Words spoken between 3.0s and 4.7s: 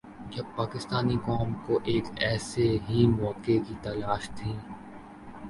موقع کی تلاش تھی۔